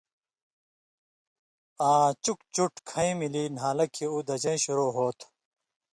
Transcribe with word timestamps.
آں 1.89 2.07
چُک 2.23 2.39
چِٹھ 2.53 2.79
کھَیں 2.89 3.13
ملی 3.19 3.43
نھالہ 3.57 3.85
کھیں 3.93 4.09
اُو 4.11 4.17
دژَیں 4.27 4.59
شروع 4.63 4.89
ہوتُھو۔ 4.95 5.27